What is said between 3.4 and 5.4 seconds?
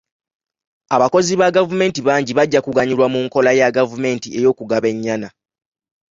ya gavumenti ey'okugaba ennyana.